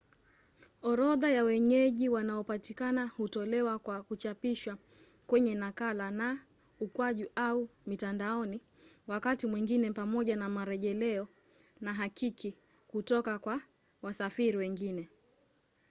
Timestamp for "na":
10.35-10.49, 11.81-11.93